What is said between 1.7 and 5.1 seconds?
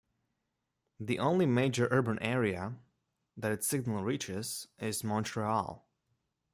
urban area that its signal reaches is